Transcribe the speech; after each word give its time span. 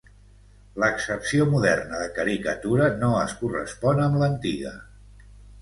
L'accepció 0.83 1.45
moderna 1.51 2.01
de 2.05 2.09
caricatura 2.17 2.89
no 3.05 3.13
es 3.21 3.39
correspon 3.43 4.05
amb 4.07 4.21
l'antiga. 4.23 4.77